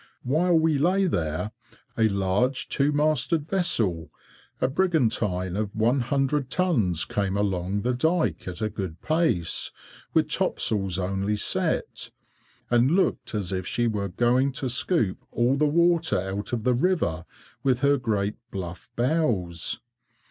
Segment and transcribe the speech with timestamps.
[0.23, 1.51] While we lay there,
[1.95, 4.09] a large two masted vessel,
[4.59, 9.71] a brigantine of 100 tons, came along the dyke at a good pace,
[10.11, 12.09] with topsails only set,
[12.71, 16.73] and looked as if she were going to scoop all the water out of the
[16.73, 17.25] river
[17.61, 19.81] with her great bluff bows.